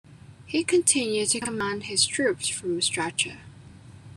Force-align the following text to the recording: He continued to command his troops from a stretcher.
He 0.47 0.63
continued 0.63 1.29
to 1.29 1.39
command 1.39 1.83
his 1.83 2.07
troops 2.07 2.47
from 2.47 2.75
a 2.75 2.81
stretcher. 2.81 3.37